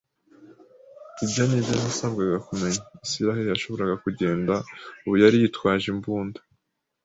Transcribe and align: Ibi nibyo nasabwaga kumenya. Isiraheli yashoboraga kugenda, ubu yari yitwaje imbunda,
Ibi 1.23 1.43
nibyo 1.47 1.73
nasabwaga 1.81 2.37
kumenya. 2.47 2.79
Isiraheli 3.05 3.49
yashoboraga 3.51 3.95
kugenda, 4.03 4.53
ubu 5.05 5.15
yari 5.23 5.35
yitwaje 5.41 5.85
imbunda, 5.93 6.39